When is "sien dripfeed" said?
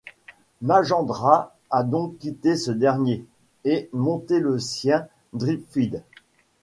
4.57-6.01